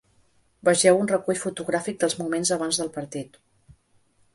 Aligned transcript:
Vegeu 0.69 0.97
un 1.01 1.11
recull 1.11 1.39
fotogràfic 1.43 2.03
dels 2.05 2.19
moments 2.25 2.57
abans 2.59 2.81
del 2.85 2.95
partit. 3.01 3.43